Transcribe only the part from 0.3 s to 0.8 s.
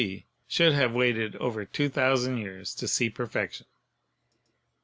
should